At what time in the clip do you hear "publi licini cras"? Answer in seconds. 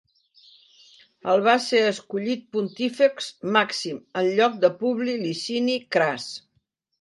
4.81-6.27